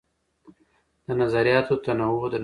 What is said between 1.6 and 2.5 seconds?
د تنوع درناوی